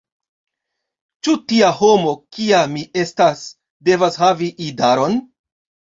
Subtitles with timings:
[1.27, 3.45] Ĉu tia homo, kia mi estas,
[3.91, 5.21] devas havi idaron?